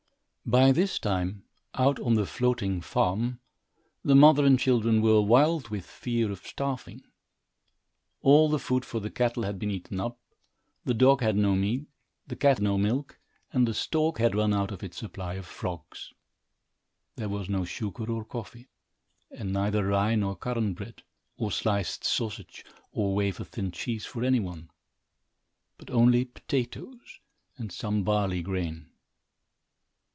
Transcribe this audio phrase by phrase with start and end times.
[0.43, 1.45] By this time,
[1.75, 3.39] out on the floating farm,
[4.03, 7.03] the mother and children were wild with fear of starving.
[8.21, 10.19] All the food for the cattle had been eaten up,
[10.83, 11.85] the dog had no meat,
[12.27, 13.17] the cat no milk,
[13.53, 16.11] and the stork had run out of its supply of frogs.
[17.15, 18.67] There was no sugar or coffee,
[19.29, 21.03] and neither rye nor currant bread,
[21.37, 24.69] or sliced sausage or wafer thin cheese for any one;
[25.77, 27.21] but only potatoes
[27.57, 28.87] and some barley grain.